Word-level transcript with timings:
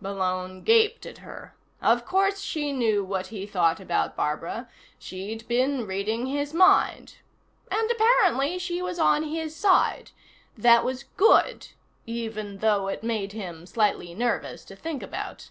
Malone 0.00 0.62
gaped 0.62 1.04
at 1.04 1.18
her. 1.18 1.52
Of 1.82 2.06
course 2.06 2.38
she 2.42 2.72
knew 2.72 3.02
what 3.02 3.26
he 3.34 3.44
thought 3.44 3.80
about 3.80 4.14
Barbara; 4.14 4.68
she'd 5.00 5.48
been 5.48 5.84
reading 5.84 6.26
his 6.26 6.54
mind. 6.54 7.16
And, 7.72 7.90
apparently, 7.90 8.56
she 8.56 8.80
was 8.80 9.00
on 9.00 9.24
his 9.24 9.56
side. 9.56 10.12
That 10.56 10.84
was 10.84 11.06
good, 11.16 11.70
even 12.06 12.58
though 12.58 12.86
it 12.86 13.02
made 13.02 13.32
him 13.32 13.66
slightly 13.66 14.14
nervous 14.14 14.64
to 14.66 14.76
think 14.76 15.02
about. 15.02 15.50